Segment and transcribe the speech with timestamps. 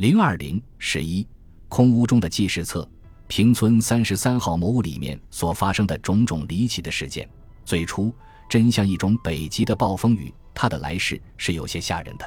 [0.00, 1.28] 零二零十一
[1.68, 2.90] 空屋中的记事册，
[3.28, 7.28] 平村三十三号魔屋里面所发生的种种离奇的事件，
[7.66, 8.10] 最初
[8.48, 12.26] 真像一种北极的暴风雨，它的来势是有些吓人的。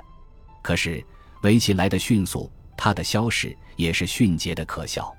[0.62, 1.04] 可是
[1.42, 2.48] 围棋来的迅速，
[2.78, 5.12] 它的消逝也是迅捷的可笑。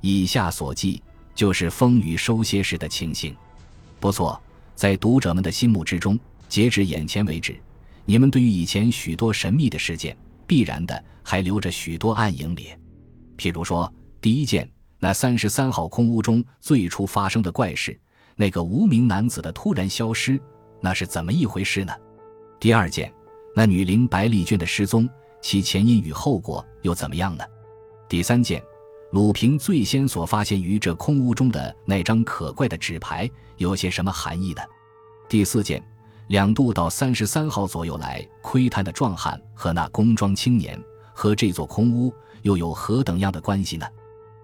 [0.00, 1.02] 以下所记
[1.34, 3.34] 就是风雨收歇时的情形。
[3.98, 4.40] 不错，
[4.76, 6.16] 在读者们的心目之中，
[6.48, 7.60] 截至眼前为止，
[8.04, 10.16] 你们对于以前许多神秘的事件，
[10.48, 12.70] 必然的还留着许多暗影里。
[13.36, 17.96] 譬如说，第一件，那三十三号空屋中最初发生的怪事，
[18.34, 20.40] 那个无名男子的突然消失，
[20.80, 21.92] 那是怎么一回事呢？
[22.58, 23.12] 第二件，
[23.54, 25.08] 那女灵白丽娟的失踪，
[25.40, 27.44] 其前因与后果又怎么样呢？
[28.08, 28.60] 第三件。
[29.12, 33.26] 鲁平最先所发现于这空屋中的那张可怪的纸牌，
[33.56, 34.62] 有些什么含义的？
[35.30, 35.82] 第四件，
[36.28, 40.78] 两度到三十三号左右来窥探的壮汉和那工装青年，
[41.12, 43.86] 和这座空屋又有何等样的关系呢？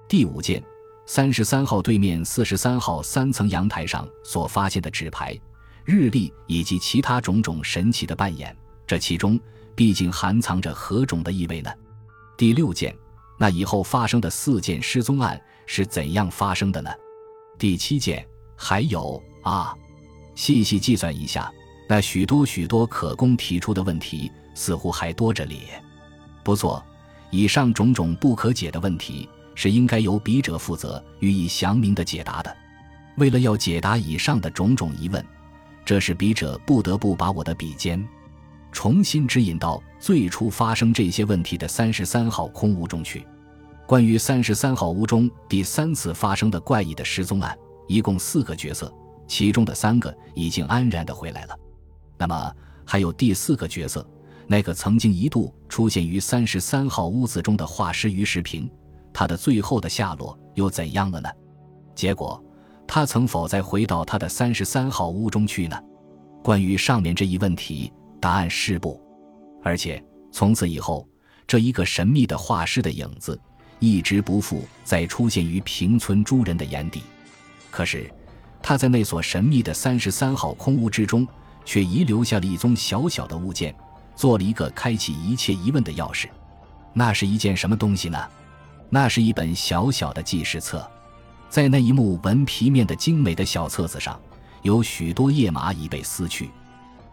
[0.08, 0.62] 第五件，
[1.06, 5.38] 三十三号对面四十三号三层阳台上所发现的纸牌、
[5.84, 9.38] 日历以及其他种种神奇的扮演，这其中
[9.74, 11.70] 毕竟含藏着何种的意味呢？
[12.36, 12.94] 第六件。
[13.36, 16.90] 那以后发生的四件失踪案是怎样发生的呢？
[17.58, 18.24] 第七件
[18.56, 19.74] 还有啊，
[20.36, 21.52] 细细计算一下，
[21.86, 25.58] 那许多许多可供提出的问题似乎还多着咧。
[26.42, 26.84] 不错，
[27.30, 32.56] 以上种种不可解的问题是应该由笔者负责予以详明的解答的。
[33.16, 35.24] 为了要解答以上的种种疑问，
[35.84, 38.02] 这使笔者不得不把我的笔尖。
[38.72, 43.24] 重新指引到最初发生这些问题的三十三号空屋中去。
[43.86, 48.92] 关于三十三号屋中第三次发生的怪异的失踪案，一共四个角色，
[49.28, 51.56] 其中的三个已经安然的回来了。
[52.24, 54.06] 那么还有第四个角色，
[54.46, 58.70] 那个曾经一度出现于三十三号屋子中的画师于世平，
[59.12, 61.28] 他的最后的下落又怎样了呢？
[61.94, 62.42] 结果
[62.86, 65.78] 他曾否再回到他的三十三号屋中去呢？
[66.42, 67.92] 关于上面这一问题。
[68.18, 68.98] 答案是不，
[69.62, 71.06] 而且从此以后，
[71.46, 73.38] 这一个神秘的画师的影子
[73.80, 77.02] 一直不复再出现于平村诸人的眼底。
[77.70, 78.10] 可是，
[78.62, 81.28] 他在那所神秘的三十三号空屋之中，
[81.64, 83.74] 却遗留下了一宗小小的物件，
[84.14, 86.28] 做了一个开启一切疑问的钥匙。
[86.92, 88.18] 那是一件什么东西呢？
[88.90, 90.88] 那是一本小小的记事册，
[91.48, 94.20] 在那一幕纹皮面的精美的小册子上，
[94.62, 96.50] 有许多页码已被撕去，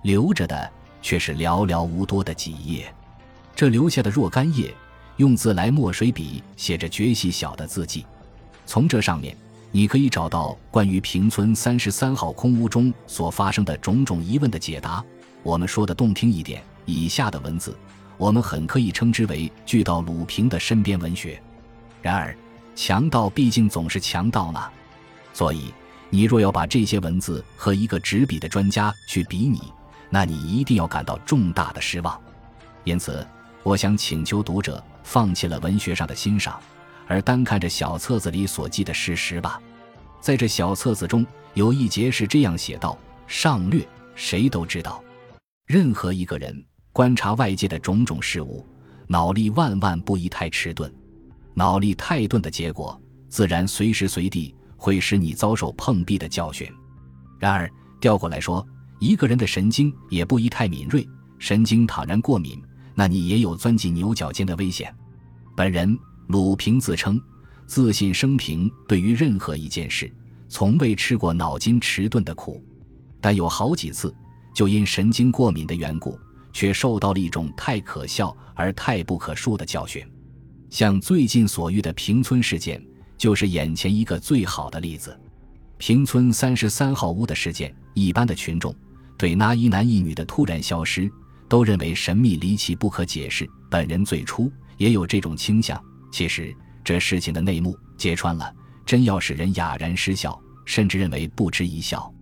[0.03, 0.71] 留着的。
[1.03, 2.93] 却是寥寥无多的几页，
[3.55, 4.71] 这留下的若干页，
[5.17, 8.05] 用自来墨水笔写着绝细小的字迹。
[8.67, 9.35] 从这上面，
[9.73, 15.03] 你可以找到关于平村三十三号空屋中所发生的种种疑问的解答。
[15.43, 17.75] 我们说的动听一点，以下的文字，
[18.17, 21.41] 我们很可以称之为巨盗鲁平的身边文学。
[22.01, 22.35] 然而，
[22.75, 24.61] 强盗毕竟总是强盗呢，
[25.33, 25.73] 所以
[26.09, 29.61] 你若要把这些文字和一个执笔的专家去比拟。
[30.09, 32.19] 那你一定要感到重大的失望，
[32.83, 33.25] 因此，
[33.63, 36.59] 我想请求读者放弃了文学上的欣赏，
[37.07, 39.61] 而单看这小册子里所记的事实吧。
[40.19, 42.97] 在这小册子中有一节是这样写道
[43.27, 45.03] ：“上略，谁都知道，
[45.65, 48.65] 任何一个人观察外界的种种事物，
[49.07, 50.93] 脑力万万不宜太迟钝。
[51.53, 56.71] 脑力太钝的结果，自然随时随地会使你遭受碰壁的教训。
[57.39, 57.69] 然而，
[57.99, 58.65] 调过来说。”
[59.01, 61.03] 一个人的神经也不宜太敏锐，
[61.39, 62.61] 神经倘然过敏，
[62.93, 64.95] 那你也有钻进牛角尖的危险。
[65.57, 65.97] 本人
[66.31, 67.21] 鲁平自称，
[67.67, 70.09] 自信生平对于任何一件事，
[70.47, 72.63] 从未吃过脑筋迟钝的苦，
[73.19, 74.15] 但有好几次，
[74.55, 76.17] 就因神经过敏的缘故，
[76.53, 80.01] 却受到了一种太可笑而太不可恕的教训。
[80.69, 82.81] 像最近所遇的平村事件，
[83.17, 85.19] 就是眼前一个最好的例子。
[85.77, 88.73] 平村三十三号屋的事件，一般的群众。
[89.17, 91.11] 对那一男一女的突然消失，
[91.49, 93.45] 都认为神秘离奇不可解释。
[93.69, 95.77] 本人最初也有这种倾向。
[96.11, 98.53] 其实这事情的内幕揭穿了，
[98.85, 102.13] 真要使人哑然失笑，甚至认为不值一笑。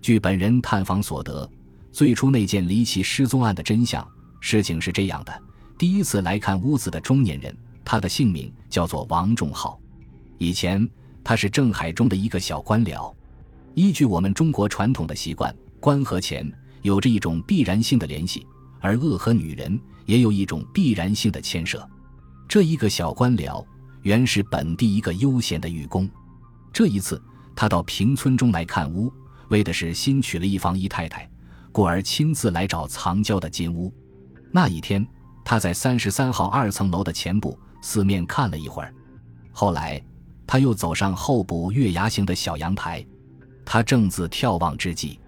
[0.00, 1.50] 据本人探访所得，
[1.90, 4.06] 最初那件离奇失踪案的真相，
[4.40, 5.42] 事情是这样的：
[5.78, 9.80] 第一次来看屋子的中年人，他的姓名叫做王仲浩，
[10.38, 10.88] 以前
[11.24, 13.12] 他是镇海中的一个小官僚。
[13.74, 15.54] 依据我们中国传统的习惯。
[15.80, 16.46] 官和钱
[16.82, 18.46] 有着一种必然性的联系，
[18.80, 21.88] 而恶和女人也有一种必然性的牵涉。
[22.50, 23.64] 这一个小官僚
[24.02, 26.10] 原是本地一个悠闲的寓公，
[26.72, 27.22] 这一次
[27.54, 29.08] 他到平村中来看屋，
[29.50, 31.30] 为的是新娶了一房姨太太，
[31.70, 33.94] 故而亲自来找藏娇的金屋。
[34.50, 35.06] 那一天，
[35.44, 38.92] 他在三十三号二层楼的前部四面看了一会儿，
[39.52, 40.02] 后来
[40.44, 43.06] 他又走上后部月牙形的小阳台。
[43.64, 45.20] 他正自眺望之际，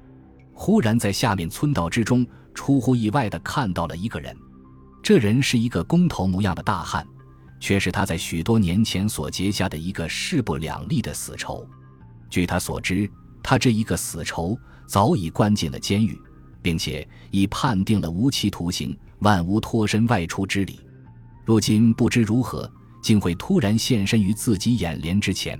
[0.53, 4.37] 忽然在下面村道之中，出乎意外地看到了一个人。
[5.03, 7.07] 这人是一个工头模样的大汉，
[7.59, 11.69] 却是他在许多年前所结下的一个势不两立的死仇。
[12.31, 13.11] 据他所知，
[13.43, 14.57] 他这一个死仇
[14.87, 16.17] 早已关进了监狱，
[16.63, 18.97] 并且已判定了无期徒刑。
[19.19, 20.81] 万无脱身外出之理，
[21.45, 22.69] 如今不知如何，
[23.01, 25.57] 竟会突然现身于自己眼帘之前。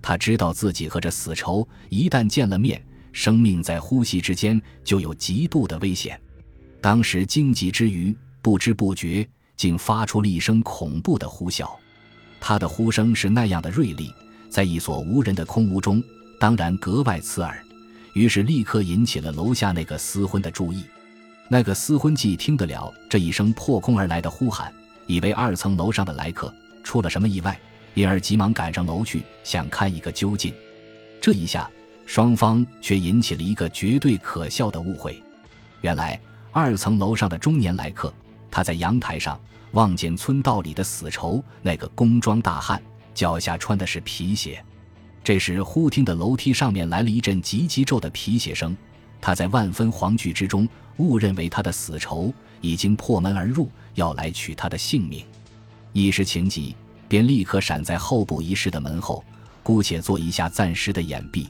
[0.00, 2.82] 他知道自己和这死仇一旦见了面，
[3.12, 6.18] 生命在呼吸之间就有极度的危险。
[6.80, 11.68] 当时惊急之余，不知不觉竟发出了一声恐怖的呼啸。
[12.38, 14.14] 他的呼声是那样的锐利，
[14.48, 16.00] 在一所无人的空屋中，
[16.38, 17.60] 当然格外刺耳。
[18.12, 20.84] 于是立刻引起了楼下那个厮昏的注意。
[21.48, 24.72] 那个厮昏既听得了这一声破空而来的呼喊，
[25.08, 26.54] 以为二层楼上的来客
[26.84, 27.58] 出了什么意外，
[27.94, 30.54] 因而急忙赶上楼去，想看一个究竟。
[31.20, 31.68] 这一下，
[32.06, 35.20] 双方却引起了一个绝对可笑的误会。
[35.80, 36.20] 原来，
[36.52, 38.14] 二层楼上的中年来客，
[38.56, 39.38] 他在阳台上
[39.72, 42.82] 望见村道里的死仇那个工装大汉，
[43.12, 44.64] 脚下穿的是皮鞋。
[45.22, 48.74] 这时，忽听得楼梯上面来了一阵急急骤的皮鞋声。
[49.20, 50.66] 他在万分惶惧之中，
[50.96, 52.32] 误认为他的死仇
[52.62, 55.22] 已经破门而入，要来取他的性命。
[55.92, 56.74] 一时情急，
[57.08, 59.22] 便立刻闪在候补一室的门后，
[59.62, 61.46] 姑且做一下暂时的掩蔽。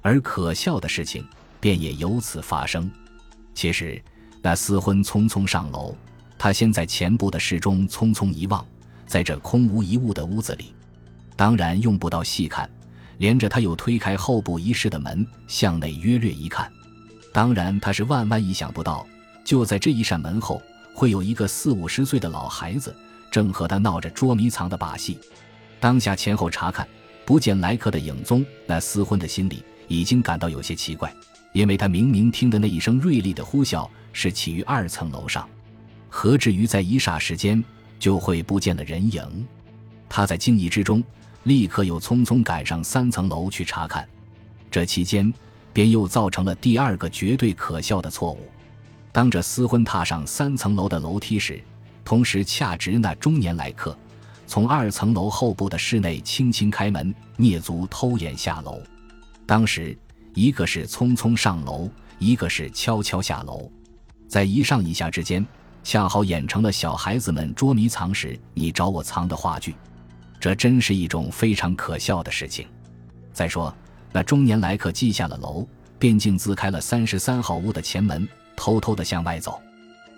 [0.00, 1.24] 而可笑的事情
[1.60, 2.90] 便也由此发生。
[3.54, 4.02] 其实，
[4.42, 5.94] 那厮昏匆匆上楼，
[6.42, 8.66] 他先在前部的室中匆匆一望，
[9.06, 10.74] 在这空无一物的屋子里，
[11.36, 12.68] 当然用不到细看。
[13.18, 16.68] 连着他又推开后部一室的门，向内约略一看。
[17.32, 19.06] 当然，他是万万意想不到，
[19.44, 20.60] 就在这一扇门后，
[20.92, 22.92] 会有一个四五十岁的老孩子，
[23.30, 25.20] 正和他闹着捉迷藏的把戏。
[25.78, 26.88] 当下前后查看，
[27.24, 31.14] 不见来客的影踪，那厮昏的心里已经感到有些奇怪，
[31.52, 35.48] 因为他明明听的那一声锐利的呼啸是起于二层楼上，
[36.14, 37.64] 何至于在一霎时间
[37.98, 39.46] 就会不见了人影？
[40.10, 41.02] 他在惊异之中，
[41.44, 44.06] 立刻又匆匆赶上三层楼去查看，
[44.70, 45.32] 这期间。
[45.74, 48.46] 便又造成了第二个绝对可笑的错误。
[49.10, 51.64] 当着厮昏踏上三层楼的楼梯时，
[52.04, 53.96] 同时恰值那中年来客
[54.46, 58.82] 从二层楼后部的室内轻轻开门，蹑足偷眼下楼。
[59.46, 59.96] 当时
[60.34, 61.88] 一个是匆匆上楼，
[62.18, 63.72] 一个是悄悄下楼，
[64.28, 65.42] 在一上一下之间，
[65.82, 69.74] 恰好演成了小孩子们捉迷藏时你找我藏的话剧。
[70.40, 72.66] 这真是一种非常可笑的事情。
[73.32, 73.74] 再说。
[74.14, 75.66] 那中年来客记下了楼，
[75.98, 79.58] 便径自开了三十三号屋的前门，偷偷的向外走。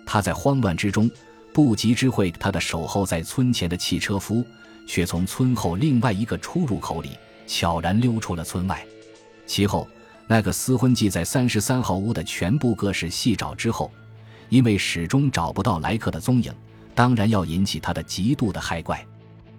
[0.05, 1.09] 他在慌乱之中，
[1.53, 4.45] 不及知会他的守候在村前的汽车夫，
[4.85, 7.11] 却从村后另外一个出入口里
[7.47, 8.85] 悄然溜出了村外。
[9.45, 9.87] 其后，
[10.27, 13.89] 那个厮昏记在三十三号屋的全部各式细找之后，
[14.49, 16.53] 因为始终找不到莱克的踪影，
[16.93, 19.05] 当然要引起他的极度的害怪。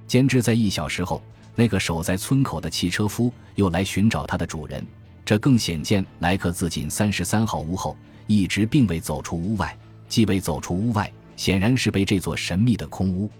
[0.07, 1.23] 兼之在一小时后。
[1.59, 4.87] 那个守在村口的汽车夫又来寻找他的主人，
[5.25, 7.97] 这更显见莱克自进三十三号屋后，
[8.27, 9.75] 一直并未走出屋外。
[10.07, 13.31] 既未走出屋外，显然是被这座神秘的空屋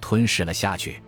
[0.00, 1.00] 吞噬了下去。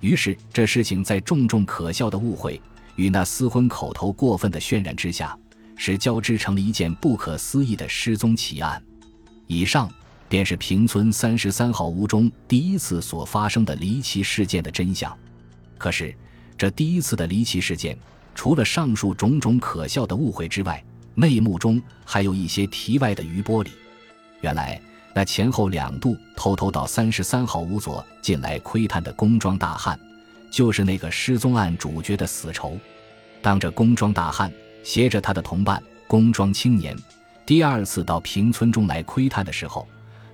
[0.00, 2.60] 于是，这事情在重重可笑的误会
[2.96, 5.38] 与那厮昏口头过分的渲染之下，
[5.76, 8.82] 使交织成了一件不可思议的失踪奇案。
[9.46, 9.90] 以上
[10.28, 15.16] 便是平村三十三号屋中第一次所发生的离奇事件的真相。
[15.76, 16.14] 可是，
[16.56, 17.98] 这第一次的离奇事件，
[18.34, 20.82] 除了上述种种可笑的误会之外，
[21.14, 23.70] 内幕中还有一些题外的余波里。
[24.40, 24.80] 原来，
[25.14, 29.98] 那前后两度偷偷到三十三号屋所进来窥探的工装大汉，
[30.50, 32.78] 就是那个失踪案主角的死仇。
[33.42, 34.50] 当着工装大汉
[34.82, 36.96] 携着他的同伴工装青年，
[37.44, 39.86] 第二次到平村中来窥探的时候，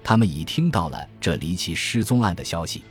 [0.05, 2.83] 他们已听到了这离奇失踪案的消息。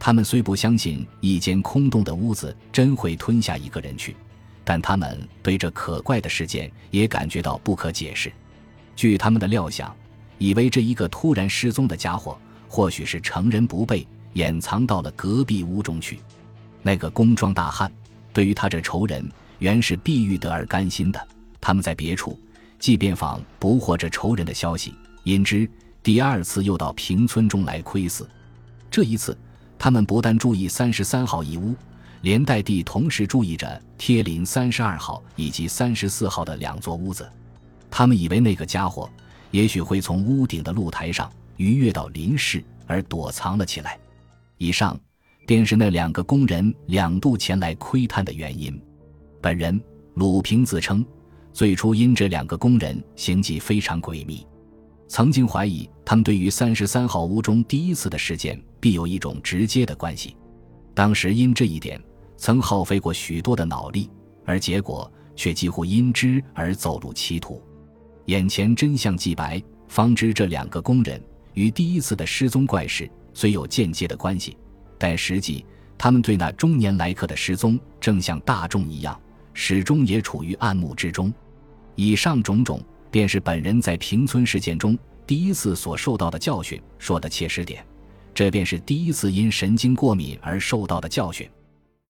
[0.00, 4.16] 他们虽不相信一间空洞的屋子真会吞下一个人去，
[4.64, 8.32] 但他们对这可怪的事件也感觉到不可解释。
[8.96, 9.94] 据他们的料想，
[10.38, 12.36] 以为这一个突然失踪的家伙
[12.68, 16.18] 或许是乘人不备，掩藏到了隔壁屋中去。
[16.82, 17.90] 那个工装大汉
[18.32, 19.24] 对于他这仇人
[19.60, 21.28] 原是必欲得而甘心的。
[21.60, 22.36] 他们在别处
[22.82, 25.70] 即便访不获这仇人的消息，因之
[26.02, 28.26] 第二次又到平村中来窥伺。
[28.90, 29.38] 这一次。
[29.78, 31.74] 他们不但注意三十三号一屋，
[32.20, 37.28] 连带地同时注意着贴邻三十二号以及三十四号的两座屋子。
[37.90, 39.10] 他们以为那个家伙
[39.50, 43.98] 也许会从屋顶的露台上逾越到林氏而躲藏了起来。
[44.56, 44.96] 以上
[45.48, 48.80] 便是那两个工人两度前来窥探的原因。
[49.40, 49.80] 本人
[50.14, 51.04] 鲁平自称，
[51.52, 54.46] 最初因这两个工人行迹非常诡秘，
[55.06, 60.34] 曾经怀疑他们对于三十三号屋中第一次的事件必有一种直接的关系。
[60.94, 62.02] 当时因这一点，
[62.38, 64.08] 曾耗费过许多的脑力，
[64.46, 67.62] 而结果却几乎因之而走入歧途。
[68.26, 74.56] 眼前真相既白，方知这两个工人与第一次的失踪怪事虽有间接的关系，
[74.98, 75.66] 但实际
[75.98, 79.20] 他们对那中年来客的失踪，正像大众一样。
[79.54, 81.30] 始终也处于暗幕之中。
[81.94, 82.80] 以上种种，
[83.10, 86.80] 便是本人在平村事件中第一次所受到的教训。
[86.98, 87.84] 说的切实点，
[88.34, 91.48] 这便是第一次因神经过敏而受到的教训。